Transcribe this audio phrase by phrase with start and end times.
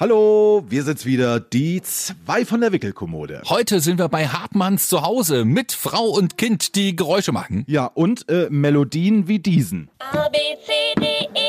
[0.00, 3.42] Hallo, wir sind's wieder, die zwei von der Wickelkommode.
[3.48, 7.64] Heute sind wir bei Hartmanns zu Hause mit Frau und Kind, die Geräusche machen.
[7.66, 9.90] Ja, und äh, Melodien wie diesen.
[9.98, 11.47] A, B, C, D, E,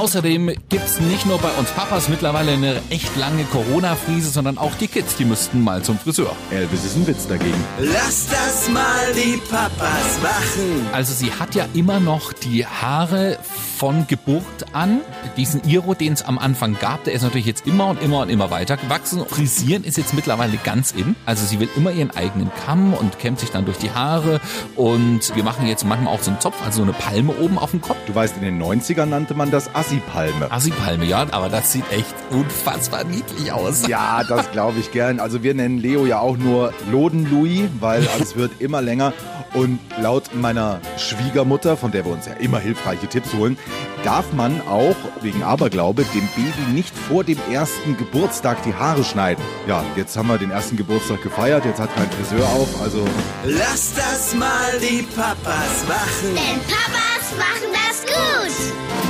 [0.00, 4.88] Außerdem gibt's nicht nur bei uns Papas mittlerweile eine echt lange Corona-Friese, sondern auch die
[4.88, 6.34] Kids, die müssten mal zum Friseur.
[6.50, 7.62] Elvis ist ein Witz dagegen.
[7.78, 10.86] Lass das mal die Papas machen.
[10.92, 13.36] Also sie hat ja immer noch die Haare
[13.76, 14.44] von Geburt
[14.74, 15.00] an.
[15.36, 18.30] Diesen Iro, den es am Anfang gab, der ist natürlich jetzt immer und immer und
[18.30, 19.24] immer weiter gewachsen.
[19.26, 21.16] Frisieren ist jetzt mittlerweile ganz in.
[21.26, 24.40] Also sie will immer ihren eigenen Kamm und kämmt sich dann durch die Haare.
[24.76, 27.70] Und wir machen jetzt manchmal auch so einen Zopf, also so eine Palme oben auf
[27.70, 27.98] dem Kopf.
[28.06, 30.52] Du weißt, in den 90ern nannte man das Assi-Palme.
[30.52, 33.88] Assi-Palme, ja, aber das sieht echt unfassbar niedlich aus.
[33.88, 35.18] Ja, das glaube ich gern.
[35.18, 39.12] Also wir nennen Leo ja auch nur Loden-Louis, weil es wird immer länger.
[39.52, 43.58] Und laut meiner Schwiegermutter, von der wir uns ja immer hilfreiche Tipps holen,
[44.04, 49.42] darf man auch wegen Aberglaube dem Baby nicht vor dem ersten Geburtstag die Haare schneiden.
[49.66, 53.04] Ja, jetzt haben wir den ersten Geburtstag gefeiert, jetzt hat kein Friseur auf, also
[53.42, 56.36] Lass das mal die Papas machen.
[56.36, 59.09] Denn Papas machen das gut.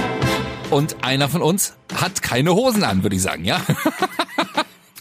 [0.70, 3.60] Und einer von uns hat keine Hosen an, würde ich sagen, ja?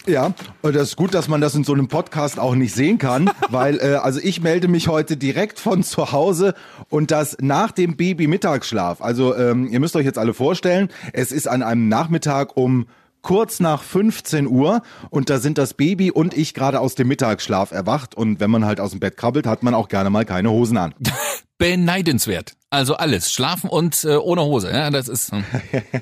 [0.06, 2.96] Ja, und das ist gut, dass man das in so einem Podcast auch nicht sehen
[2.98, 6.54] kann, weil äh, also ich melde mich heute direkt von zu Hause
[6.88, 9.02] und das nach dem Baby-Mittagsschlaf.
[9.02, 12.86] Also ähm, ihr müsst euch jetzt alle vorstellen, es ist an einem Nachmittag um
[13.22, 17.72] kurz nach 15 Uhr und da sind das Baby und ich gerade aus dem Mittagsschlaf
[17.72, 20.50] erwacht und wenn man halt aus dem Bett krabbelt, hat man auch gerne mal keine
[20.50, 20.94] Hosen an.
[21.58, 22.54] Beneidenswert.
[22.70, 23.32] Also alles.
[23.32, 24.70] Schlafen und äh, ohne Hose.
[24.70, 25.30] Ja, das ist.
[25.32, 25.44] Hm.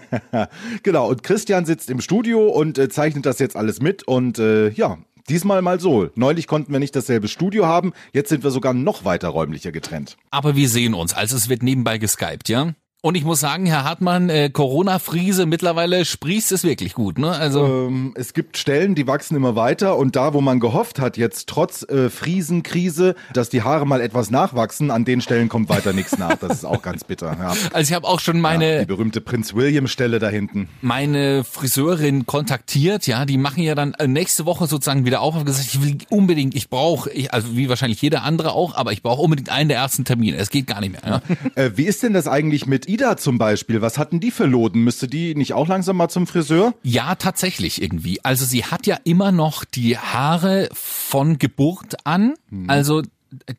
[0.83, 4.69] genau, und Christian sitzt im Studio und äh, zeichnet das jetzt alles mit und äh,
[4.71, 6.11] ja, diesmal mal so.
[6.15, 10.17] Neulich konnten wir nicht dasselbe Studio haben, jetzt sind wir sogar noch weiter räumlicher getrennt.
[10.31, 11.15] Aber wir sehen uns.
[11.15, 12.75] Also es wird nebenbei geskypt, ja?
[13.01, 17.31] Und ich muss sagen, Herr Hartmann, äh, Corona-Friese, mittlerweile sprießt es wirklich gut, ne?
[17.31, 17.65] Also.
[17.65, 21.49] Ähm, es gibt Stellen, die wachsen immer weiter und da, wo man gehofft hat, jetzt
[21.49, 26.19] trotz äh, Friesenkrise, dass die Haare mal etwas nachwachsen, an den Stellen kommt weiter nichts
[26.19, 26.35] nach.
[26.39, 27.37] Das ist auch ganz bitter.
[27.39, 27.55] Ja.
[27.73, 30.69] Also ich habe auch schon meine Die berühmte Prinz William Stelle da hinten.
[30.81, 35.45] meine Friseurin kontaktiert, ja, die machen ja dann äh, nächste Woche sozusagen wieder auf, habe
[35.45, 39.03] gesagt, ich will unbedingt, ich brauche, ich, also wie wahrscheinlich jeder andere auch, aber ich
[39.03, 40.37] brauche unbedingt einen der ersten Termine.
[40.39, 41.03] Es geht gar nicht mehr.
[41.07, 41.23] Ja?
[41.55, 43.83] Äh, wie ist denn das eigentlich mit Ida zum Beispiel?
[43.83, 44.83] Was hatten die für Loden?
[44.83, 46.75] Müsste die nicht auch langsam mal zum Friseur?
[46.83, 48.25] Ja, tatsächlich irgendwie.
[48.25, 52.35] Also sie hat ja immer noch die Haare von Geburt an.
[52.67, 53.03] Also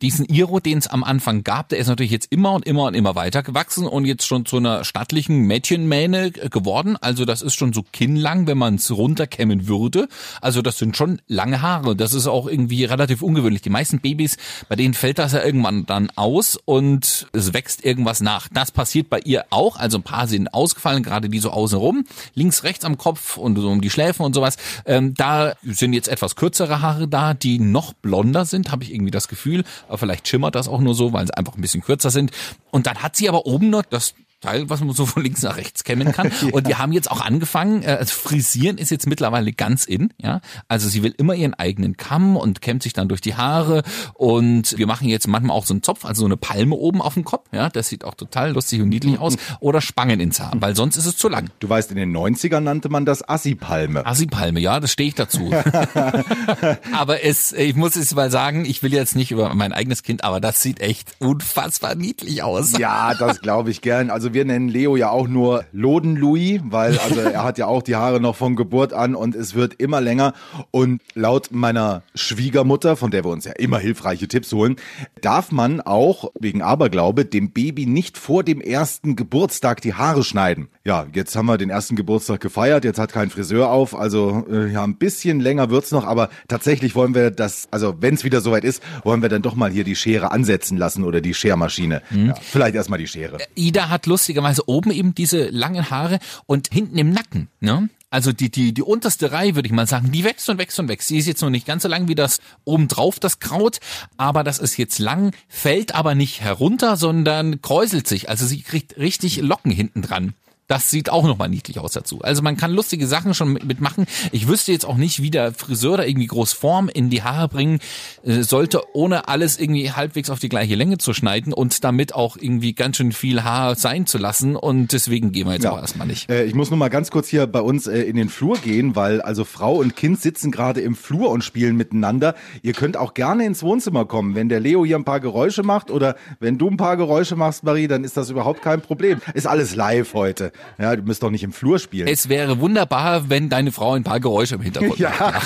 [0.02, 2.96] diesen Iro, den es am Anfang gab, der ist natürlich jetzt immer und immer und
[2.96, 6.97] immer weiter gewachsen und jetzt schon zu einer stattlichen Mädchenmähne geworden.
[7.00, 10.08] Also das ist schon so kinnlang, wenn man es runterkämmen würde.
[10.41, 11.96] Also das sind schon lange Haare.
[11.96, 13.62] Das ist auch irgendwie relativ ungewöhnlich.
[13.62, 14.38] Die meisten Babys,
[14.68, 18.47] bei denen fällt das ja irgendwann dann aus und es wächst irgendwas nach.
[18.52, 19.78] Das passiert bei ihr auch.
[19.78, 23.58] Also ein paar sind ausgefallen, gerade die so außen rum, links, rechts am Kopf und
[23.58, 24.58] so um die Schläfen und sowas.
[24.85, 29.12] Ähm, da sind jetzt etwas kürzere Haare da, die noch blonder sind, habe ich irgendwie
[29.12, 29.59] das Gefühl.
[29.88, 32.31] Aber vielleicht schimmert das auch nur so, weil sie einfach ein bisschen kürzer sind.
[32.72, 35.57] Und dann hat sie aber oben noch das Teil, was man so von links nach
[35.57, 36.31] rechts kämmen kann.
[36.51, 40.41] Und die haben jetzt auch angefangen, äh, also frisieren ist jetzt mittlerweile ganz in, ja.
[40.67, 43.83] Also sie will immer ihren eigenen Kamm und kämmt sich dann durch die Haare.
[44.13, 47.16] Und wir machen jetzt manchmal auch so einen Zopf, also so eine Palme oben auf
[47.16, 47.69] dem Kopf, ja.
[47.69, 49.35] Das sieht auch total lustig und niedlich aus.
[49.59, 51.49] Oder Spangen ins Haar, weil sonst ist es zu lang.
[51.59, 54.05] Du weißt, in den 90ern nannte man das Assi-Palme.
[54.05, 55.51] Assi-Palme, ja, das stehe ich dazu.
[56.94, 60.23] aber es, ich muss es mal sagen, ich will jetzt nicht über mein eigenes Kind,
[60.23, 62.78] aber das sieht echt unfassbar niedlich aus.
[62.78, 64.09] Ja, das glaube ich gern.
[64.09, 67.95] Also wir nennen Leo ja auch nur Loden-Louis, weil also er hat ja auch die
[67.95, 70.34] Haare noch von Geburt an und es wird immer länger.
[70.72, 74.75] Und laut meiner Schwiegermutter, von der wir uns ja immer hilfreiche Tipps holen,
[75.22, 80.69] darf man auch wegen Aberglaube dem Baby nicht vor dem ersten Geburtstag die Haare schneiden.
[80.85, 84.72] Ja, jetzt haben wir den ersten Geburtstag gefeiert, jetzt hat kein Friseur auf, also äh,
[84.72, 88.41] ja, ein bisschen länger wird's noch, aber tatsächlich wollen wir das, also wenn es wieder
[88.41, 92.01] soweit ist, wollen wir dann doch mal hier die Schere ansetzen lassen oder die Schermaschine.
[92.11, 93.38] Ja, vielleicht erstmal die Schere.
[93.56, 97.90] Ida hat lustigerweise oben eben diese langen Haare und hinten im Nacken, ne?
[98.11, 100.88] Also die, die, die unterste Reihe, würde ich mal sagen, die wächst und wächst und
[100.88, 101.11] wächst.
[101.11, 103.79] Die ist jetzt noch nicht ganz so lang wie das obendrauf, das Kraut,
[104.17, 108.28] aber das ist jetzt lang, fällt aber nicht herunter, sondern kräuselt sich.
[108.28, 110.34] Also sie kriegt richtig Locken hinten dran.
[110.69, 112.21] Das sieht auch nochmal niedlich aus dazu.
[112.21, 114.05] Also man kann lustige Sachen schon mit- mitmachen.
[114.31, 117.47] Ich wüsste jetzt auch nicht, wie der Friseur da irgendwie groß Form in die Haare
[117.49, 117.79] bringen
[118.23, 122.37] äh, sollte, ohne alles irgendwie halbwegs auf die gleiche Länge zu schneiden und damit auch
[122.37, 124.55] irgendwie ganz schön viel Haar sein zu lassen.
[124.55, 125.71] Und deswegen gehen wir jetzt Ja.
[125.71, 126.29] aber erstmal nicht.
[126.29, 128.95] Äh, ich muss nur mal ganz kurz hier bei uns äh, in den Flur gehen,
[128.95, 132.35] weil also Frau und Kind sitzen gerade im Flur und spielen miteinander.
[132.61, 134.35] Ihr könnt auch gerne ins Wohnzimmer kommen.
[134.35, 137.63] Wenn der Leo hier ein paar Geräusche macht oder wenn du ein paar Geräusche machst,
[137.63, 139.19] Marie, dann ist das überhaupt kein Problem.
[139.33, 140.51] Ist alles live heute.
[140.78, 142.08] Ja, du müsst doch nicht im Flur spielen.
[142.08, 145.20] Es wäre wunderbar, wenn deine Frau ein paar Geräusche im Hintergrund macht.
[145.20, 145.41] ja,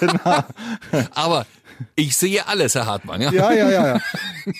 [0.00, 0.44] genau.
[1.14, 1.46] Aber
[1.96, 3.20] ich sehe alles, Herr Hartmann.
[3.20, 3.32] Ja?
[3.32, 4.00] Ja, ja, ja, ja.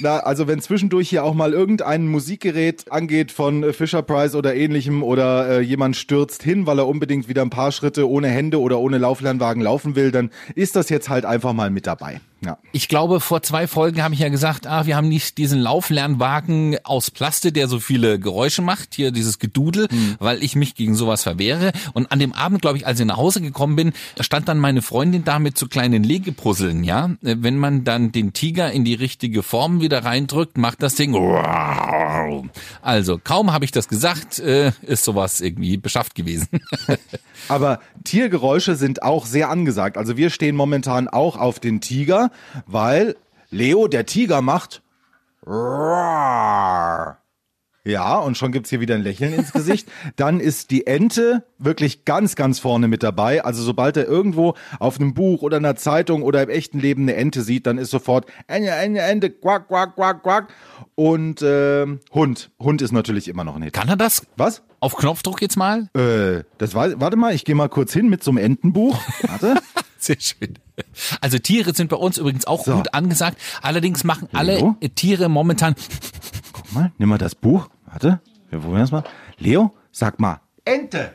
[0.00, 4.54] Na, also wenn zwischendurch hier auch mal irgendein Musikgerät angeht von äh, Fisher Price oder
[4.54, 8.60] ähnlichem oder äh, jemand stürzt hin, weil er unbedingt wieder ein paar Schritte ohne Hände
[8.60, 12.20] oder ohne Lauflernwagen laufen will, dann ist das jetzt halt einfach mal mit dabei.
[12.44, 12.58] Ja.
[12.72, 16.76] Ich glaube, vor zwei Folgen habe ich ja gesagt, ah, wir haben nicht diesen Lauflernwagen
[16.84, 19.88] aus Plaste, der so viele Geräusche macht, hier dieses Gedudel,
[20.18, 21.72] weil ich mich gegen sowas verwehre.
[21.92, 24.58] Und an dem Abend, glaube ich, als ich nach Hause gekommen bin, da stand dann
[24.58, 27.10] meine Freundin da mit so kleinen Legepuzzeln, ja.
[27.24, 31.14] Äh, Wenn man dann den Tiger in die richtige Form wieder reindrückt, macht das Ding.
[32.82, 36.48] Also, kaum habe ich das gesagt, äh, ist sowas irgendwie beschafft gewesen.
[37.48, 39.96] Aber Tiergeräusche sind auch sehr angesagt.
[39.96, 42.30] Also wir stehen momentan auch auf den Tiger,
[42.66, 43.16] weil
[43.50, 44.82] Leo, der Tiger, macht.
[47.86, 49.88] Ja, und schon gibt's hier wieder ein Lächeln ins Gesicht.
[50.16, 53.44] Dann ist die Ente wirklich ganz, ganz vorne mit dabei.
[53.44, 57.14] Also sobald er irgendwo auf einem Buch oder einer Zeitung oder im echten Leben eine
[57.14, 60.48] Ente sieht, dann ist sofort Ente, Ente, Ente, quack, quack, quack, quack.
[60.94, 62.50] Und ähm, Hund.
[62.58, 63.74] Hund ist natürlich immer noch ein Hit.
[63.74, 64.26] Kann er das?
[64.36, 64.62] Was?
[64.80, 65.88] Auf Knopfdruck jetzt mal?
[65.94, 68.98] Äh, das war, warte mal, ich gehe mal kurz hin mit so einem Entenbuch.
[69.22, 69.56] Warte.
[69.98, 70.58] Sehr schön.
[71.20, 72.74] Also Tiere sind bei uns übrigens auch So.
[72.76, 73.38] gut angesagt.
[73.62, 75.74] Allerdings machen alle äh, Tiere momentan
[76.52, 77.68] Guck mal, nimm mal das Buch.
[77.94, 78.18] Warte,
[78.50, 79.04] wir probieren das mal.
[79.38, 80.40] Leo, sag mal.
[80.64, 81.14] Ente.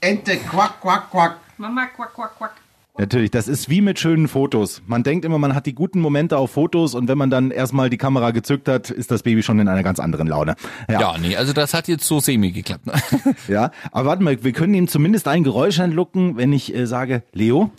[0.00, 1.36] Ente, quack, quack, quack.
[1.58, 2.52] Mama, quack, quack, quack.
[2.96, 4.80] Natürlich, das ist wie mit schönen Fotos.
[4.86, 7.90] Man denkt immer, man hat die guten Momente auf Fotos und wenn man dann erstmal
[7.90, 10.54] die Kamera gezückt hat, ist das Baby schon in einer ganz anderen Laune.
[10.88, 12.86] Ja, Ja, nee, also das hat jetzt so semi geklappt.
[12.86, 12.94] ne?
[13.48, 13.72] ja.
[13.92, 17.70] Aber warte mal, wir können ihm zumindest ein Geräusch entlocken, wenn ich äh, sage, Leo,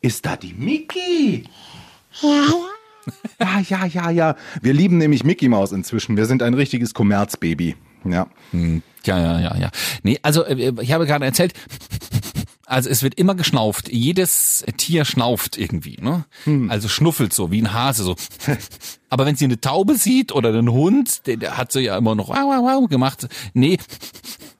[0.00, 1.44] ist da die Mickey?
[2.20, 2.46] Ja,
[3.68, 4.36] ja, ja, ja.
[4.62, 6.16] Wir lieben nämlich Mickey Maus inzwischen.
[6.16, 7.76] Wir sind ein richtiges Kommerzbaby.
[8.04, 8.26] Ja.
[9.04, 9.70] Ja, ja, ja, ja.
[10.02, 11.54] Nee, also äh, ich habe gerade erzählt,
[12.66, 13.88] also es wird immer geschnauft.
[13.90, 16.24] Jedes Tier schnauft irgendwie, ne?
[16.70, 18.16] Also schnuffelt so, wie ein Hase so.
[19.14, 22.16] Aber wenn sie eine Taube sieht oder einen Hund, der, der hat sie ja immer
[22.16, 23.28] noch wow, wow, wow gemacht.
[23.52, 23.78] Nee,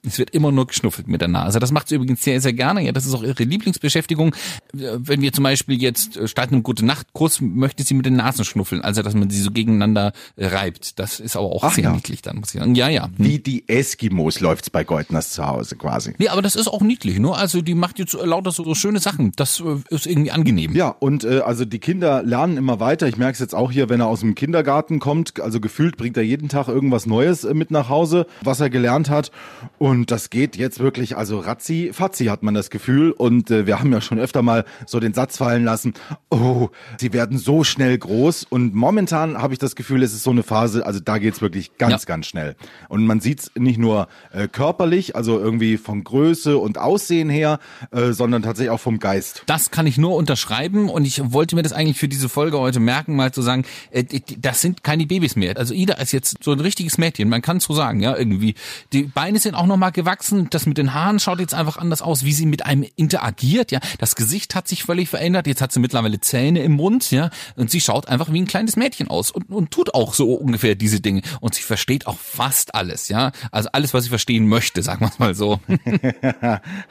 [0.06, 1.58] es wird immer nur geschnuffelt mit der Nase.
[1.58, 2.82] Das macht sie übrigens sehr, sehr gerne.
[2.82, 4.34] Ja, das ist auch ihre Lieblingsbeschäftigung.
[4.74, 8.06] Äh, Wenn wir zum Beispiel jetzt äh, statt einem gute Nacht Kuss möchte sie mit
[8.06, 10.98] den Nasen schnuffeln, also dass man sie so gegeneinander äh, reibt.
[10.98, 11.92] Das ist aber auch Ach sehr ja.
[11.92, 12.74] niedlich dann, muss ich sagen.
[12.74, 13.08] Ja, ja.
[13.16, 16.14] Wie die Eskimos läuft's bei Goldners zu Hause quasi.
[16.18, 17.34] Nee, aber das ist auch niedlich, ne?
[17.34, 19.32] Also die macht jetzt lauter so, so schöne Sachen.
[19.36, 20.76] Das ist irgendwie angenehm.
[20.76, 23.08] Ja, und äh, also die Kinder lernen immer weiter.
[23.08, 25.40] Ich merke es jetzt auch hier, wenn er aus dem Kindergarten kommt.
[25.40, 29.08] Also gefühlt bringt er jeden Tag irgendwas Neues äh, mit nach Hause, was er gelernt
[29.08, 29.30] hat.
[29.78, 33.10] Und das geht jetzt wirklich, also ratzi, fatzi hat man das Gefühl.
[33.12, 35.94] Und äh, wir haben ja schon öfter mal so den Satz fallen lassen,
[36.30, 36.68] oh,
[37.00, 38.44] sie werden so schnell groß.
[38.50, 41.78] Und momentan habe ich das Gefühl, es ist so eine Phase, also da geht's wirklich
[41.78, 42.06] ganz, Ja.
[42.06, 42.54] ganz schnell.
[42.90, 47.60] Und man sieht's nicht nur äh, körperlich, also irgendwie von Größe und Aussehen her,
[47.92, 49.42] äh, sondern tatsächlich auch vom Geist.
[49.46, 52.80] Das kann ich nur unterschreiben und ich wollte mir das eigentlich für diese Folge heute
[52.80, 55.56] merken, mal zu sagen, äh, die- das sind keine Babys mehr.
[55.56, 58.54] Also Ida ist jetzt so ein richtiges Mädchen, man kann so sagen, ja, irgendwie.
[58.92, 62.24] Die Beine sind auch nochmal gewachsen, das mit den Haaren schaut jetzt einfach anders aus,
[62.24, 63.80] wie sie mit einem interagiert, ja.
[63.98, 67.70] Das Gesicht hat sich völlig verändert, jetzt hat sie mittlerweile Zähne im Mund, ja, und
[67.70, 71.00] sie schaut einfach wie ein kleines Mädchen aus und, und tut auch so ungefähr diese
[71.00, 73.32] Dinge und sie versteht auch fast alles, ja.
[73.50, 75.60] Also alles, was sie verstehen möchte, sagen wir es mal so.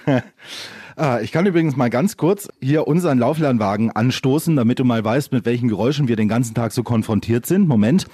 [0.96, 5.32] Ah, ich kann übrigens mal ganz kurz hier unseren Lauflernwagen anstoßen, damit du mal weißt,
[5.32, 7.68] mit welchen Geräuschen wir den ganzen Tag so konfrontiert sind.
[7.68, 8.06] Moment.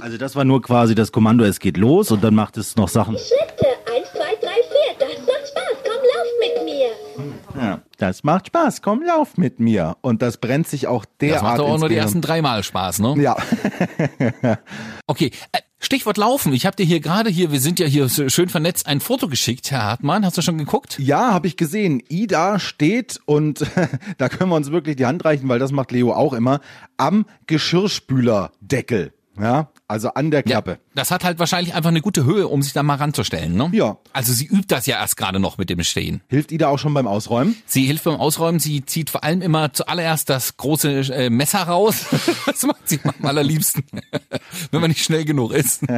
[0.00, 2.88] Also das war nur quasi das Kommando, es geht los und dann macht es noch
[2.88, 3.16] Sachen.
[3.16, 3.66] Schritte.
[3.94, 4.98] Eins, zwei, drei, vier.
[4.98, 5.76] Das macht Spaß.
[5.84, 7.62] Komm, lauf mit mir.
[7.62, 9.96] Ja, das macht Spaß, komm, lauf mit mir.
[10.02, 12.06] Und das brennt sich auch derart Das macht doch auch nur die Gehirn.
[12.06, 13.14] ersten dreimal Spaß, ne?
[13.18, 13.36] Ja,
[15.06, 16.52] Okay, äh, Stichwort Laufen.
[16.52, 19.28] Ich habe dir hier gerade hier, wir sind ja hier so schön vernetzt, ein Foto
[19.28, 20.24] geschickt, Herr Hartmann.
[20.24, 20.98] Hast du schon geguckt?
[20.98, 22.02] ja, habe ich gesehen.
[22.08, 23.64] Ida steht und
[24.18, 26.60] da können wir uns wirklich die Hand reichen, weil das macht Leo auch immer,
[26.96, 29.12] am Geschirrspülerdeckel.
[29.40, 30.78] Ja, also an der Klappe.
[30.94, 33.68] Das hat halt wahrscheinlich einfach eine gute Höhe, um sich da mal ranzustellen, ne?
[33.72, 33.98] Ja.
[34.12, 36.22] Also sie übt das ja erst gerade noch mit dem Stehen.
[36.28, 37.56] Hilft Ida auch schon beim Ausräumen?
[37.66, 42.06] Sie hilft beim Ausräumen, sie zieht vor allem immer zuallererst das große äh, Messer raus.
[42.46, 43.84] das macht sie am allerliebsten,
[44.70, 45.82] wenn man nicht schnell genug ist.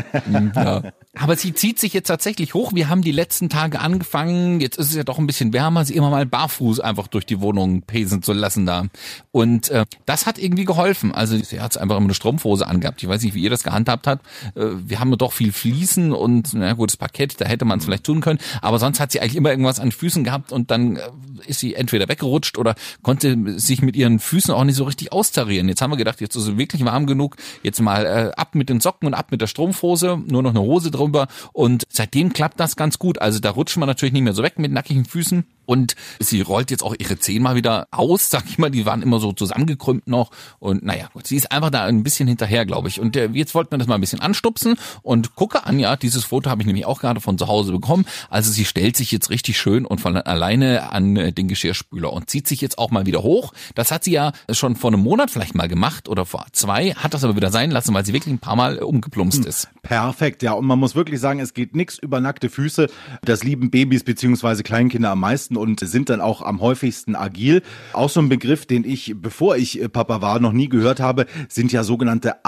[0.54, 0.82] Ja.
[1.14, 2.72] Aber sie zieht sich jetzt tatsächlich hoch.
[2.74, 5.94] Wir haben die letzten Tage angefangen, jetzt ist es ja doch ein bisschen wärmer, sie
[5.94, 8.86] immer mal barfuß einfach durch die Wohnung pesen zu lassen da.
[9.32, 11.14] Und äh, das hat irgendwie geholfen.
[11.14, 13.02] Also sie hat einfach immer eine Strumpfhose angehabt.
[13.02, 14.20] Ich weiß nicht, wie ihr das gehandhabt hat.
[14.54, 17.84] Äh, wir haben doch viel Fliesen und na gut, das Parkett, da hätte man es
[17.84, 20.96] vielleicht tun können, aber sonst hat sie eigentlich immer irgendwas an Füßen gehabt und dann
[20.96, 21.00] äh,
[21.46, 25.68] ist sie entweder weggerutscht oder konnte sich mit ihren Füßen auch nicht so richtig austarieren.
[25.68, 28.68] Jetzt haben wir gedacht, jetzt ist es wirklich warm genug, jetzt mal äh, ab mit
[28.68, 32.60] den Socken und ab mit der Strumpfhose, nur noch eine Hose drüber und seitdem klappt
[32.60, 33.20] das ganz gut.
[33.20, 35.44] Also da rutscht man natürlich nicht mehr so weg mit nackigen Füßen.
[35.66, 38.70] Und sie rollt jetzt auch ihre Zehen mal wieder aus, sag ich mal.
[38.70, 40.30] Die waren immer so zusammengekrümmt noch.
[40.60, 43.00] Und naja, gut, sie ist einfach da ein bisschen hinterher, glaube ich.
[43.00, 44.76] Und äh, jetzt wollten wir das mal ein bisschen anstupsen.
[45.02, 48.06] Und gucke an, ja, dieses Foto habe ich nämlich auch gerade von zu Hause bekommen.
[48.30, 52.30] Also sie stellt sich jetzt richtig schön und von alleine an äh, den Geschirrspüler und
[52.30, 53.52] zieht sich jetzt auch mal wieder hoch.
[53.74, 57.14] Das hat sie ja schon vor einem Monat vielleicht mal gemacht oder vor zwei, hat
[57.14, 59.68] das aber wieder sein lassen, weil sie wirklich ein paar Mal umgeplumpst ist.
[59.82, 60.52] Perfekt, ja.
[60.52, 62.88] Und man muss wirklich sagen, es geht nichts über nackte Füße.
[63.24, 67.62] Das lieben Babys beziehungsweise Kleinkinder am meisten und sind dann auch am häufigsten agil.
[67.92, 71.26] Auch so ein Begriff, den ich, bevor ich äh, Papa war, noch nie gehört habe,
[71.48, 72.44] sind ja sogenannte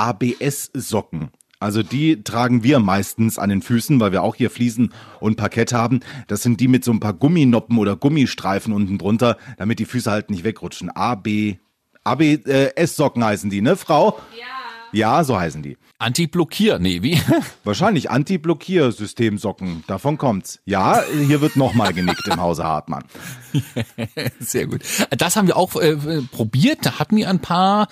[0.58, 1.30] ABS-Socken.
[1.60, 5.72] Also die tragen wir meistens an den Füßen, weil wir auch hier Fliesen und Parkett
[5.72, 6.00] haben.
[6.28, 10.10] Das sind die mit so ein paar Gumminoppen oder Gummistreifen unten drunter, damit die Füße
[10.10, 10.88] halt nicht wegrutschen.
[10.90, 11.56] AB,
[12.04, 14.20] ABS-Socken heißen die, ne, Frau?
[14.38, 14.46] Ja.
[14.92, 15.76] Ja, so heißen die.
[15.98, 17.20] Anti-Blockier, nee, wie?
[17.64, 19.84] Wahrscheinlich Anti-Blockiersystemsocken.
[19.86, 20.60] Davon kommt's.
[20.64, 23.04] Ja, hier wird nochmal genickt im Hause Hartmann.
[24.38, 24.82] Sehr gut.
[25.10, 25.96] Das haben wir auch äh,
[26.30, 26.86] probiert.
[26.86, 27.88] Da hatten wir ein paar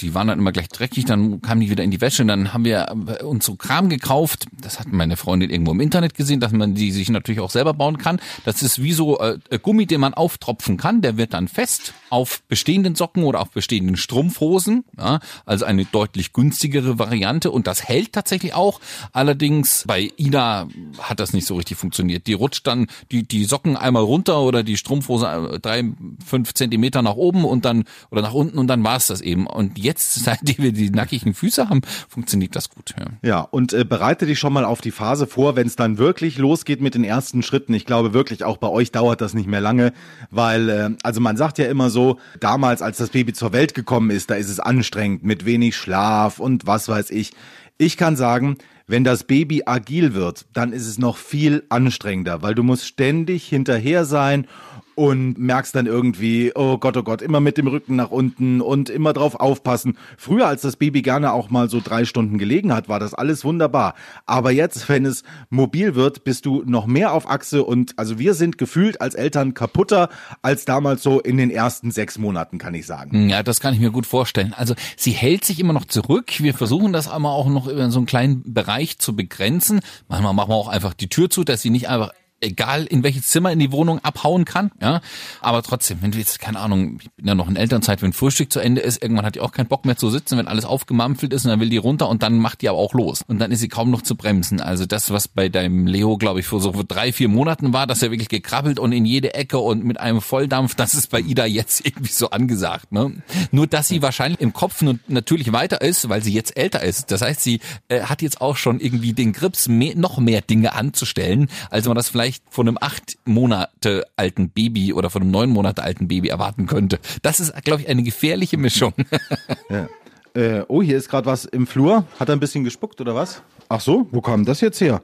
[0.00, 2.64] die waren dann immer gleich dreckig, dann kamen die wieder in die Wäsche dann haben
[2.64, 2.88] wir
[3.20, 4.46] äh, uns so Kram gekauft.
[4.60, 7.74] Das hat meine Freundin irgendwo im Internet gesehen, dass man die sich natürlich auch selber
[7.74, 8.20] bauen kann.
[8.44, 11.00] Das ist wie so äh, Gummi, den man auftropfen kann.
[11.00, 14.84] Der wird dann fest auf bestehenden Socken oder auf bestehenden Strumpfhosen.
[14.98, 18.80] Ja, also eine deutlich günstigere Variante und das hält tatsächlich auch.
[19.12, 20.68] Allerdings bei Ida
[20.98, 22.26] hat das nicht so richtig funktioniert.
[22.26, 25.84] Die rutscht dann die, die Socken einmal runter oder die Strumpfhose äh, drei,
[26.24, 29.46] fünf Zentimeter nach oben und dann oder nach unten und dann war es das eben.
[29.54, 32.94] Und jetzt, seitdem wir die nackigen Füße haben, funktioniert das gut.
[32.98, 35.98] Ja, ja und äh, bereite dich schon mal auf die Phase vor, wenn es dann
[35.98, 37.74] wirklich losgeht mit den ersten Schritten.
[37.74, 39.92] Ich glaube wirklich, auch bei euch dauert das nicht mehr lange,
[40.30, 44.10] weil, äh, also man sagt ja immer so, damals, als das Baby zur Welt gekommen
[44.10, 47.32] ist, da ist es anstrengend mit wenig Schlaf und was weiß ich.
[47.78, 52.54] Ich kann sagen, wenn das Baby agil wird, dann ist es noch viel anstrengender, weil
[52.54, 54.46] du musst ständig hinterher sein
[54.94, 58.90] und merkst dann irgendwie, oh Gott, oh Gott, immer mit dem Rücken nach unten und
[58.90, 59.96] immer drauf aufpassen.
[60.16, 63.44] Früher, als das Baby gerne auch mal so drei Stunden gelegen hat, war das alles
[63.44, 63.94] wunderbar.
[64.26, 68.34] Aber jetzt, wenn es mobil wird, bist du noch mehr auf Achse und also wir
[68.34, 70.08] sind gefühlt als Eltern kaputter
[70.42, 73.28] als damals so in den ersten sechs Monaten, kann ich sagen.
[73.28, 74.54] Ja, das kann ich mir gut vorstellen.
[74.56, 76.40] Also sie hält sich immer noch zurück.
[76.40, 79.80] Wir versuchen das aber auch noch über so einen kleinen Bereich zu begrenzen.
[80.08, 82.12] Manchmal machen wir auch einfach die Tür zu, dass sie nicht einfach
[82.44, 85.00] egal in welches Zimmer in die Wohnung abhauen kann, ja.
[85.40, 88.52] Aber trotzdem, wenn du jetzt, keine Ahnung, ich bin ja noch in Elternzeit, wenn Frühstück
[88.52, 91.32] zu Ende ist, irgendwann hat die auch keinen Bock mehr zu sitzen, wenn alles aufgemampfelt
[91.32, 93.22] ist und dann will die runter und dann macht die aber auch los.
[93.26, 94.60] Und dann ist sie kaum noch zu bremsen.
[94.60, 98.02] Also das, was bei deinem Leo, glaube ich, vor so drei, vier Monaten war, dass
[98.02, 101.46] er wirklich gekrabbelt und in jede Ecke und mit einem Volldampf, das ist bei Ida
[101.46, 103.22] jetzt irgendwie so angesagt, ne?
[103.50, 107.10] Nur, dass sie wahrscheinlich im Kopf natürlich weiter ist, weil sie jetzt älter ist.
[107.10, 110.74] Das heißt, sie äh, hat jetzt auch schon irgendwie den Grips, mehr, noch mehr Dinge
[110.74, 115.30] anzustellen, als man das vielleicht vielleicht von einem acht Monate alten Baby oder von einem
[115.30, 116.98] neun Monate alten Baby erwarten könnte.
[117.22, 118.92] Das ist, glaube ich, eine gefährliche Mischung.
[119.70, 119.88] ja.
[120.34, 122.04] Äh, oh, hier ist gerade was im Flur.
[122.18, 123.42] Hat er ein bisschen gespuckt oder was?
[123.68, 125.02] Ach so, wo kam das jetzt her?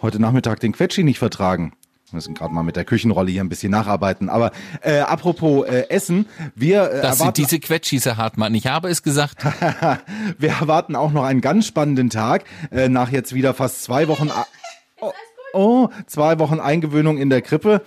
[0.00, 1.72] Heute Nachmittag den Quetschi nicht vertragen.
[2.10, 4.28] Wir müssen gerade mal mit der Küchenrolle hier ein bisschen nacharbeiten.
[4.28, 8.54] Aber äh, apropos äh, Essen, wir äh, Das sind diese Quetschis, Herr Hartmann.
[8.54, 9.44] Ich habe es gesagt.
[10.38, 12.44] wir erwarten auch noch einen ganz spannenden Tag.
[12.70, 14.30] Äh, nach jetzt wieder fast zwei Wochen...
[15.52, 15.88] Oh.
[16.06, 17.82] Zwei Wochen Eingewöhnung in der Krippe.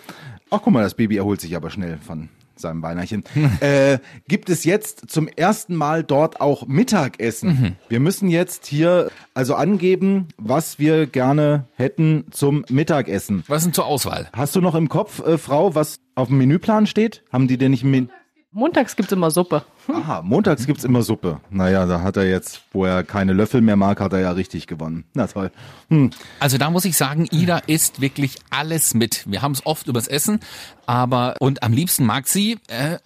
[0.50, 3.24] Ach, guck mal, das Baby erholt sich aber schnell von seinem Beinerchen.
[3.60, 7.50] äh, gibt es jetzt zum ersten Mal dort auch Mittagessen?
[7.50, 7.76] Mhm.
[7.90, 13.44] Wir müssen jetzt hier also angeben, was wir gerne hätten zum Mittagessen.
[13.48, 14.30] Was sind zur Auswahl?
[14.34, 17.24] Hast du noch im Kopf, äh, Frau, was auf dem Menüplan steht?
[17.32, 18.08] Haben die denn nicht Menü?
[18.52, 19.64] Montags gibt's immer Suppe.
[19.88, 21.40] Aha, montags gibt's immer Suppe.
[21.50, 24.68] Naja, da hat er jetzt, wo er keine Löffel mehr mag, hat er ja richtig
[24.68, 25.04] gewonnen.
[25.14, 25.52] Na toll.
[25.90, 26.12] Hm.
[26.40, 29.24] Also da muss ich sagen, Ida isst wirklich alles mit.
[29.30, 30.40] Wir haben es oft übers Essen,
[30.86, 32.98] aber und am liebsten mag sie äh,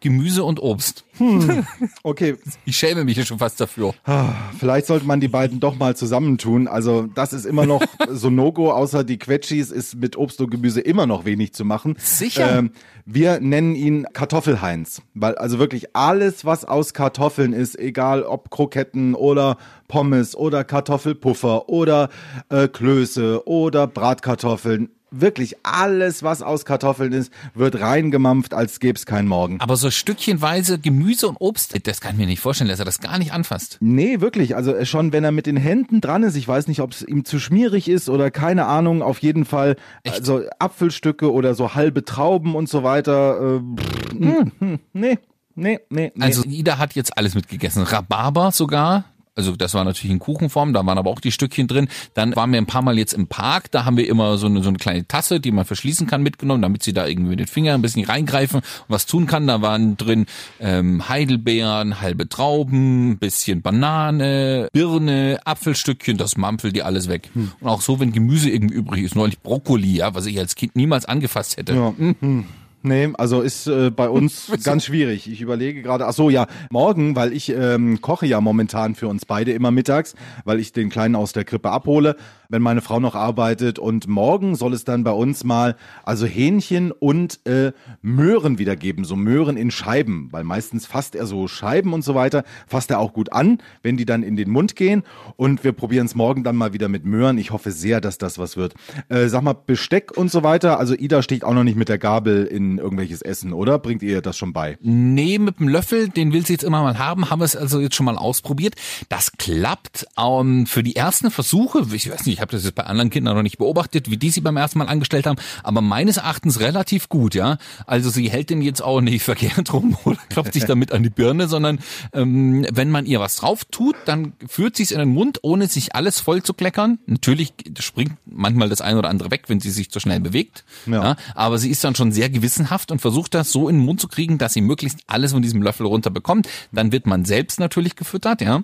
[0.00, 1.04] Gemüse und Obst.
[1.18, 1.66] Hm.
[2.04, 2.36] Okay.
[2.64, 3.94] Ich schäme mich hier schon fast dafür.
[4.04, 6.66] Ah, vielleicht sollte man die beiden doch mal zusammentun.
[6.66, 10.80] Also das ist immer noch so No-Go, außer die Quetschis ist mit Obst und Gemüse
[10.80, 11.96] immer noch wenig zu machen.
[11.98, 12.58] Sicher.
[12.58, 12.72] Ähm,
[13.04, 19.14] wir nennen ihn Kartoffelheinz, weil also wirklich alles, was aus Kartoffeln ist, egal ob Kroketten
[19.14, 19.56] oder
[19.86, 22.08] Pommes oder Kartoffelpuffer oder
[22.48, 29.06] äh, Klöße oder Bratkartoffeln, wirklich alles, was aus Kartoffeln ist, wird reingemampft, als gäbe es
[29.06, 29.60] keinen Morgen.
[29.60, 33.00] Aber so stückchenweise Gemüse und Obst, das kann ich mir nicht vorstellen, dass er das
[33.00, 33.76] gar nicht anfasst.
[33.80, 34.56] Nee, wirklich.
[34.56, 37.02] Also äh, schon, wenn er mit den Händen dran ist, ich weiß nicht, ob es
[37.02, 40.16] ihm zu schmierig ist oder keine Ahnung, auf jeden Fall Echt?
[40.16, 43.56] also Apfelstücke oder so halbe Trauben und so weiter.
[43.56, 45.18] Äh, pff, hm, hm, nee,
[45.54, 46.24] nee, nee, nee.
[46.24, 47.82] Also Ida hat jetzt alles mitgegessen.
[47.82, 49.04] Rhabarber sogar.
[49.34, 51.88] Also das war natürlich in Kuchenform, da waren aber auch die Stückchen drin.
[52.12, 54.62] Dann waren wir ein paar Mal jetzt im Park, da haben wir immer so eine,
[54.62, 57.46] so eine kleine Tasse, die man verschließen kann, mitgenommen, damit sie da irgendwie mit den
[57.46, 59.46] Fingern ein bisschen reingreifen und was tun kann.
[59.46, 60.26] Da waren drin
[60.60, 67.30] ähm, Heidelbeeren, halbe Trauben, bisschen Banane, Birne, Apfelstückchen, das mampfelt die alles weg.
[67.60, 70.76] Und auch so, wenn Gemüse irgendwie übrig ist, neulich Brokkoli, ja, was ich als Kind
[70.76, 71.74] niemals angefasst hätte.
[71.74, 71.94] Ja.
[71.96, 72.44] hm.
[72.84, 75.30] Nee, also ist äh, bei uns ganz schwierig.
[75.30, 79.24] Ich überlege gerade, ach so, ja, morgen, weil ich ähm, koche ja momentan für uns
[79.24, 82.16] beide immer mittags, weil ich den Kleinen aus der Krippe abhole,
[82.48, 83.78] wenn meine Frau noch arbeitet.
[83.78, 89.04] Und morgen soll es dann bei uns mal, also Hähnchen und äh, Möhren wieder geben,
[89.04, 92.98] so Möhren in Scheiben, weil meistens fasst er so Scheiben und so weiter, fasst er
[92.98, 95.04] auch gut an, wenn die dann in den Mund gehen.
[95.36, 97.38] Und wir probieren es morgen dann mal wieder mit Möhren.
[97.38, 98.74] Ich hoffe sehr, dass das was wird.
[99.08, 100.80] Äh, sag mal, Besteck und so weiter.
[100.80, 103.78] Also Ida sticht auch noch nicht mit der Gabel in irgendwelches Essen, oder?
[103.78, 104.78] Bringt ihr das schon bei?
[104.80, 107.80] Nee, mit dem Löffel, den will sie jetzt immer mal haben, haben wir es also
[107.80, 108.74] jetzt schon mal ausprobiert.
[109.08, 112.84] Das klappt ähm, für die ersten Versuche, ich weiß nicht, ich habe das jetzt bei
[112.84, 116.16] anderen Kindern noch nicht beobachtet, wie die sie beim ersten Mal angestellt haben, aber meines
[116.16, 117.58] Erachtens relativ gut, ja.
[117.86, 121.10] Also sie hält den jetzt auch nicht verkehrt rum oder klopft sich damit an die
[121.10, 121.78] Birne, sondern
[122.12, 125.66] ähm, wenn man ihr was drauf tut, dann führt sie es in den Mund, ohne
[125.66, 126.98] sich alles voll zu kleckern.
[127.06, 130.64] Natürlich springt manchmal das eine oder andere weg, wenn sie sich zu schnell bewegt.
[130.86, 131.02] Ja.
[131.02, 132.30] Ja, aber sie ist dann schon sehr
[132.62, 135.42] gewissenhaft und versucht das so in den Mund zu kriegen, dass sie möglichst alles von
[135.42, 136.48] diesem Löffel runter bekommt.
[136.72, 138.62] Dann wird man selbst natürlich gefüttert, ja.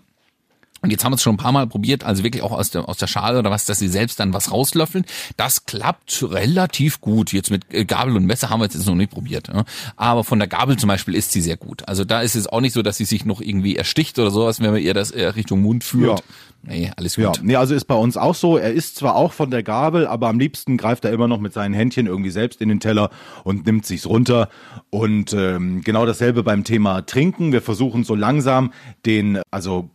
[0.81, 2.89] Und jetzt haben wir es schon ein paar Mal probiert, also wirklich auch aus der,
[2.89, 5.05] aus der Schale oder was, dass sie selbst dann was rauslöffeln.
[5.37, 7.33] Das klappt relativ gut.
[7.33, 9.49] Jetzt mit äh, Gabel und Messer haben wir es jetzt noch nicht probiert.
[9.49, 9.65] Ja.
[9.97, 11.89] Aber von der Gabel zum Beispiel ist sie sehr gut.
[11.89, 14.61] Also da ist es auch nicht so, dass sie sich noch irgendwie ersticht oder sowas,
[14.61, 16.21] wenn man ihr das Richtung Mund führt.
[16.21, 16.25] Ja.
[16.63, 17.25] Nee, alles gut.
[17.25, 18.57] Ja, nee, also ist bei uns auch so.
[18.57, 21.53] Er isst zwar auch von der Gabel, aber am liebsten greift er immer noch mit
[21.53, 23.11] seinen Händchen irgendwie selbst in den Teller
[23.45, 24.49] und nimmt sich's runter.
[24.91, 27.53] Und ähm, genau dasselbe beim Thema Trinken.
[27.53, 28.73] Wir versuchen so langsam
[29.07, 29.91] den, also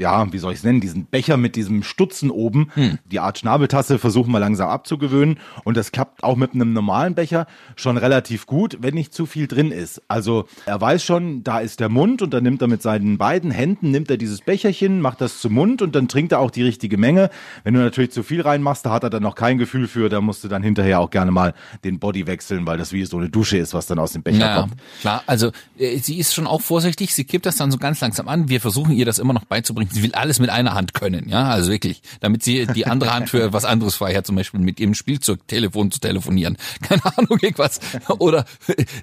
[0.00, 2.70] ja, wie soll ich es nennen, diesen Becher mit diesem Stutzen oben,
[3.04, 5.38] die Art Schnabeltasse versuchen wir langsam abzugewöhnen.
[5.64, 7.46] Und das klappt auch mit einem normalen Becher
[7.76, 10.02] schon relativ gut, wenn nicht zu viel drin ist.
[10.08, 13.50] Also er weiß schon, da ist der Mund und dann nimmt er mit seinen beiden
[13.50, 16.62] Händen, nimmt er dieses Becherchen, macht das zum Mund und dann trinkt er auch die
[16.62, 17.28] richtige Menge.
[17.62, 20.20] Wenn du natürlich zu viel reinmachst, da hat er dann noch kein Gefühl für, da
[20.22, 21.52] musst du dann hinterher auch gerne mal
[21.84, 24.38] den Body wechseln, weil das wie so eine Dusche ist, was dann aus dem Becher
[24.38, 24.74] Ja, kommt.
[25.02, 25.22] klar.
[25.26, 27.14] Also äh, sie ist schon auch vorsichtig.
[27.14, 28.48] Sie kippt das dann so ganz langsam an.
[28.48, 29.89] Wir versuchen ihr das immer noch beizubringen.
[29.90, 33.30] Sie will alles mit einer Hand können, ja, also wirklich, damit sie die andere Hand
[33.30, 36.56] für was anderes frei hat, zum Beispiel mit ihrem Spielzeugtelefon zu telefonieren.
[36.82, 37.80] Keine Ahnung, irgendwas.
[38.18, 38.44] Oder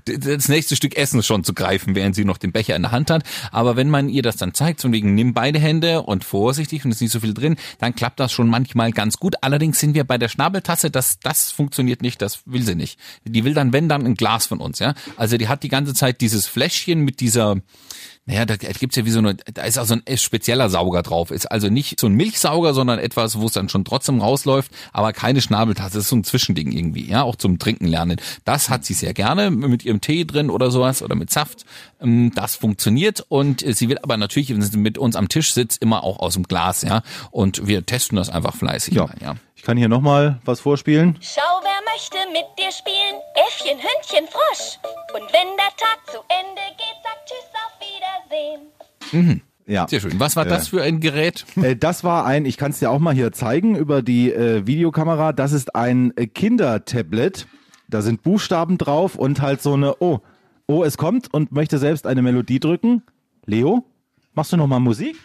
[0.06, 3.10] das nächste Stück Essen schon zu greifen, während sie noch den Becher in der Hand
[3.10, 3.24] hat.
[3.52, 6.92] Aber wenn man ihr das dann zeigt, von wegen nimm beide Hände und vorsichtig und
[6.92, 9.36] ist nicht so viel drin, dann klappt das schon manchmal ganz gut.
[9.42, 13.00] Allerdings sind wir bei der Schnabeltasse, das, das funktioniert nicht, das will sie nicht.
[13.26, 14.94] Die will dann, wenn dann, ein Glas von uns, ja.
[15.16, 17.58] Also die hat die ganze Zeit dieses Fläschchen mit dieser,
[18.28, 21.32] naja, da gibt's ja wie so eine, da ist auch so ein spezieller Sauger drauf.
[21.32, 25.14] Ist also nicht so ein Milchsauger, sondern etwas, wo es dann schon trotzdem rausläuft, aber
[25.14, 25.96] keine Schnabeltasse.
[25.96, 28.20] Das ist so ein Zwischending irgendwie, ja, auch zum Trinken lernen.
[28.44, 31.66] Das hat sie sehr gerne mit ihrem Tee drin oder sowas oder mit Saft.
[32.02, 35.54] Ähm, Das funktioniert und äh, sie will aber natürlich, wenn sie mit uns am Tisch
[35.54, 37.04] sitzt, immer auch aus dem Glas, ja.
[37.32, 38.94] Und wir testen das einfach fleißig.
[38.94, 39.06] Ja.
[39.06, 39.36] mal, ja.
[39.56, 41.18] Ich kann hier nochmal was vorspielen.
[41.20, 43.16] Schau, wer möchte mit dir spielen?
[43.48, 44.78] Äffchen, Hündchen, Frosch.
[45.16, 46.57] Und wenn der Tag zu Ende
[49.12, 49.42] Wiedersehen.
[49.66, 49.86] Ja.
[49.88, 50.18] Sehr schön.
[50.20, 51.46] Was war das für ein Gerät?
[51.62, 54.66] Äh, Das war ein, ich kann es dir auch mal hier zeigen über die äh,
[54.66, 55.34] Videokamera.
[55.34, 57.48] Das ist ein äh, Kindertablet.
[57.90, 60.20] Da sind Buchstaben drauf und halt so eine, oh,
[60.68, 63.04] oh, es kommt und möchte selbst eine Melodie drücken.
[63.46, 63.84] Leo,
[64.34, 65.18] machst du noch mal Musik?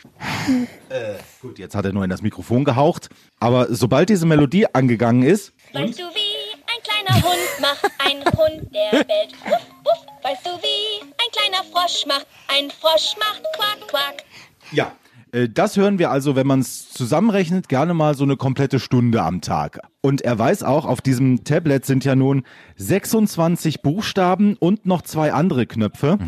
[0.88, 3.10] äh, gut, jetzt hat er nur in das Mikrofon gehaucht.
[3.38, 7.84] Aber sobald diese Melodie angegangen ist, Weißt du, wie ein kleiner Hund macht?
[7.98, 9.34] Ein Hund, der bellt.
[9.44, 10.06] Wuff, wuff.
[10.22, 12.26] Weißt du, wie kleiner Frosch macht?
[12.48, 14.24] Ein Frosch macht Quack, Quack.
[14.72, 14.92] Ja.
[15.32, 19.22] Äh, Das hören wir also, wenn man es zusammenrechnet, gerne mal so eine komplette Stunde
[19.22, 19.80] am Tag.
[20.02, 22.42] Und er weiß auch, auf diesem Tablet sind ja nun
[22.76, 26.18] 26 Buchstaben und noch zwei andere Knöpfe.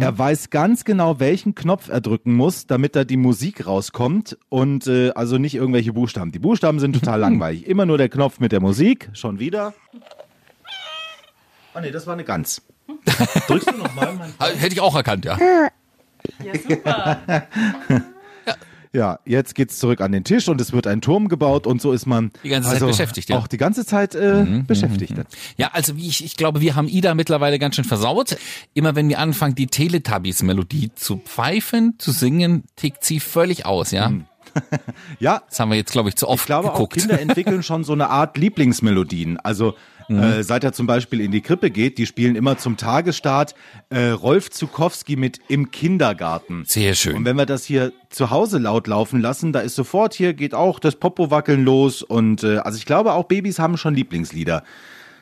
[0.00, 4.86] er weiß ganz genau, welchen Knopf er drücken muss, damit da die Musik rauskommt und
[4.86, 6.32] äh, also nicht irgendwelche Buchstaben.
[6.32, 7.66] Die Buchstaben sind total langweilig.
[7.66, 9.10] Immer nur der Knopf mit der Musik.
[9.12, 9.74] Schon wieder.
[11.74, 12.62] Ah nee, das war eine Gans.
[13.46, 14.18] Drückst du nochmal?
[14.38, 15.38] Ah, Hätte ich auch erkannt, ja.
[16.44, 17.18] Ja, super.
[18.92, 21.92] Ja, jetzt geht's zurück an den Tisch und es wird ein Turm gebaut und so
[21.92, 23.36] ist man Die ganze Zeit also beschäftigt, ja.
[23.36, 25.12] Mhm, Auch die ganze Zeit äh, beschäftigt.
[25.58, 28.38] Ja, also wie ich, ich glaube, wir haben Ida mittlerweile ganz schön versaut.
[28.72, 34.10] Immer wenn wir anfangen, die Teletubbies-Melodie zu pfeifen, zu singen, tickt sie völlig aus, ja.
[35.20, 36.94] Ja, Das haben wir jetzt, glaube ich, zu oft ich glaube auch geguckt.
[36.94, 39.38] Kinder entwickeln schon so eine Art Lieblingsmelodien.
[39.38, 39.74] Also
[40.08, 40.22] Mhm.
[40.22, 43.54] äh, seit er zum Beispiel in die Krippe geht, die spielen immer zum Tagesstart
[43.90, 46.64] äh, Rolf Zukowski mit Im Kindergarten.
[46.66, 47.16] Sehr schön.
[47.16, 50.54] Und wenn wir das hier zu Hause laut laufen lassen, da ist sofort hier geht
[50.54, 52.02] auch das Popo-Wackeln los.
[52.02, 54.64] Und äh, also ich glaube auch Babys haben schon Lieblingslieder.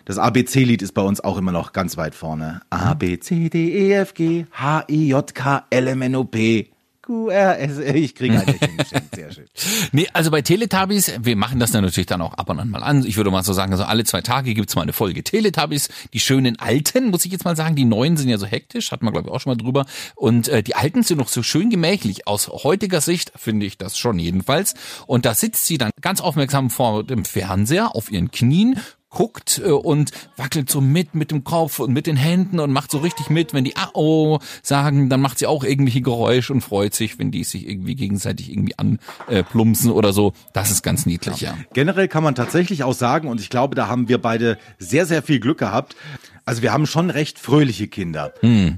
[0.04, 2.60] Das ABC-Lied ist bei uns auch immer noch ganz weit vorne.
[2.70, 6.22] A, B, C, D, E, F, G, H, I, J, K, L, M, N, O,
[6.22, 6.70] P,
[7.06, 9.14] Q, R, S, ich kriege Lächeln geschenkt.
[9.14, 9.44] Sehr schön.
[9.92, 12.82] Nee, also bei Teletubbies, wir machen das dann natürlich dann auch ab und an mal
[12.82, 13.04] an.
[13.06, 15.88] Ich würde mal so sagen, also alle zwei Tage gibt's mal eine Folge Teletubbies.
[16.12, 19.02] Die schönen alten, muss ich jetzt mal sagen, die neuen sind ja so hektisch, hat
[19.02, 19.86] man glaube ich auch schon mal drüber.
[20.16, 22.26] Und äh, die alten sind noch so schön gemächlich.
[22.26, 24.74] Aus heutiger Sicht finde ich das schon jedenfalls.
[25.06, 29.70] Und da sitzt sie dann ganz aufmerksam vor dem Fernseher auf ihren Knien, guckt äh,
[29.70, 33.30] und wackelt so mit mit dem Kopf und mit den Händen und macht so richtig
[33.30, 37.18] mit, wenn die ah oh sagen, dann macht sie auch irgendwelche Geräusche und freut sich,
[37.18, 40.32] wenn die sich irgendwie gegenseitig irgendwie anplumpsen oder so.
[40.52, 41.56] Das ist ganz niedlich, ja.
[41.72, 45.22] Generell kann man tatsächlich auch sagen, und ich glaube, da haben wir beide sehr, sehr
[45.22, 45.96] viel Glück gehabt.
[46.44, 48.32] Also wir haben schon recht fröhliche Kinder.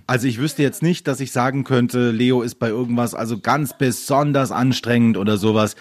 [0.06, 3.76] Also ich wüsste jetzt nicht, dass ich sagen könnte, Leo ist bei irgendwas also ganz
[3.76, 5.76] besonders anstrengend oder sowas.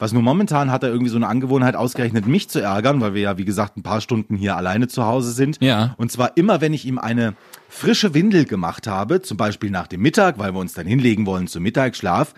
[0.00, 3.22] Was nur momentan hat er irgendwie so eine Angewohnheit ausgerechnet, mich zu ärgern, weil wir
[3.22, 5.58] ja, wie gesagt, ein paar Stunden hier alleine zu Hause sind.
[5.60, 5.94] Ja.
[5.98, 7.34] Und zwar immer, wenn ich ihm eine
[7.68, 11.48] frische Windel gemacht habe, zum Beispiel nach dem Mittag, weil wir uns dann hinlegen wollen
[11.48, 12.34] zum Mittagsschlaf,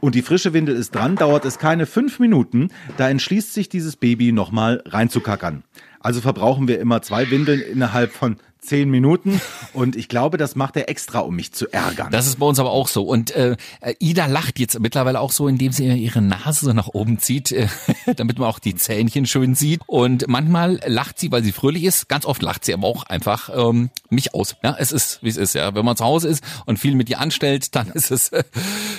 [0.00, 3.94] und die frische Windel ist dran, dauert es keine fünf Minuten, da entschließt sich dieses
[3.94, 5.62] Baby nochmal reinzukackern.
[6.00, 9.40] Also verbrauchen wir immer zwei Windeln innerhalb von zehn Minuten
[9.72, 12.10] und ich glaube, das macht er extra, um mich zu ärgern.
[12.10, 13.04] Das ist bei uns aber auch so.
[13.04, 13.56] Und äh,
[13.98, 17.68] Ida lacht jetzt mittlerweile auch so, indem sie ihre Nase so nach oben zieht, äh,
[18.16, 19.80] damit man auch die Zähnchen schön sieht.
[19.86, 22.08] Und manchmal lacht sie, weil sie fröhlich ist.
[22.08, 24.56] Ganz oft lacht sie aber auch einfach ähm, mich aus.
[24.62, 25.54] Ja, es ist, wie es ist.
[25.54, 28.44] Ja, wenn man zu Hause ist und viel mit ihr anstellt, dann ist es äh,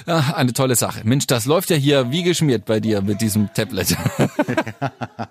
[0.08, 1.01] ja, eine tolle Sache.
[1.04, 3.95] Mensch, das läuft ja hier wie geschmiert bei dir mit diesem Tablet.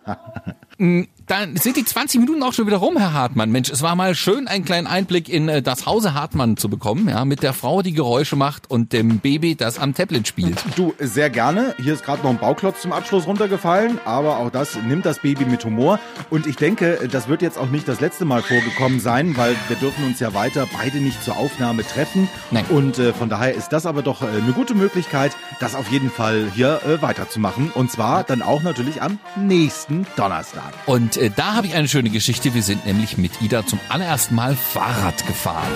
[0.79, 3.51] Dann sind die 20 Minuten auch schon wieder rum, Herr Hartmann.
[3.51, 7.09] Mensch, es war mal schön, einen kleinen Einblick in äh, das Hause Hartmann zu bekommen,
[7.09, 10.63] ja, mit der Frau, die Geräusche macht und dem Baby, das am Tablet spielt.
[10.77, 11.75] Du, sehr gerne.
[11.79, 15.45] Hier ist gerade noch ein Bauklotz zum Abschluss runtergefallen, aber auch das nimmt das Baby
[15.45, 15.99] mit Humor.
[16.31, 19.77] Und ich denke, das wird jetzt auch nicht das letzte Mal vorgekommen sein, weil wir
[19.77, 22.29] dürfen uns ja weiter beide nicht zur Aufnahme treffen.
[22.51, 22.65] Nein.
[22.69, 26.11] Und äh, von daher ist das aber doch äh, eine gute Möglichkeit, das auf jeden
[26.11, 27.71] Fall hier äh, weiterzumachen.
[27.71, 30.64] Und zwar dann auch natürlich am nächsten Donnerstag.
[30.87, 32.55] Und äh, da habe ich eine schöne Geschichte.
[32.55, 35.73] Wir sind nämlich mit Ida zum allerersten Mal Fahrrad gefahren.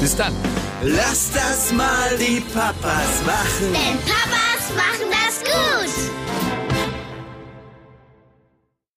[0.00, 0.32] Bis dann.
[0.82, 3.72] Lass das mal die Papas machen.
[3.72, 6.27] Denn Papas machen das gut.